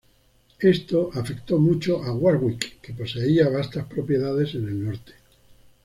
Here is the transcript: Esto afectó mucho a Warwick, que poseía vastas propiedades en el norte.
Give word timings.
Esto 0.61 1.11
afectó 1.13 1.59
mucho 1.59 2.03
a 2.03 2.11
Warwick, 2.11 2.81
que 2.81 2.91
poseía 2.91 3.49
vastas 3.49 3.85
propiedades 3.85 4.55
en 4.55 4.65
el 4.67 4.83
norte. 4.83 5.11